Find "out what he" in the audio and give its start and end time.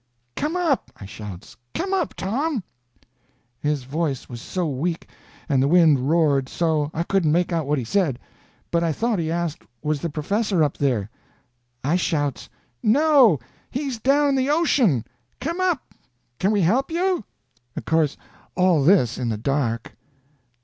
7.53-7.83